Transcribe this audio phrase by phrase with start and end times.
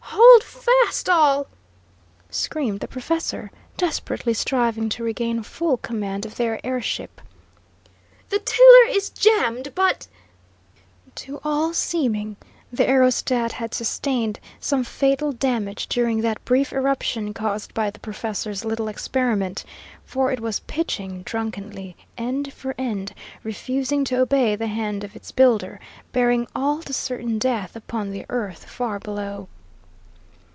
[0.13, 1.47] Hold fast, all!"
[2.29, 7.21] screamed the professor, desperately striving to regain full command of their air ship.
[8.29, 10.07] "The tiller is jammed, but"
[11.25, 12.35] To all seeming,
[12.71, 18.65] the aerostat had sustained some fatal damage during that brief eruption caused by the professor's
[18.65, 19.63] little experiment,
[20.03, 23.13] for it was pitching drunkenly end for end,
[23.43, 25.79] refusing to obey the hand of its builder,
[26.11, 29.47] bearing all to certain death upon the earth far below.